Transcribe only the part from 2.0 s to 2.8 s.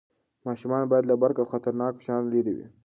شیانو لرې وي.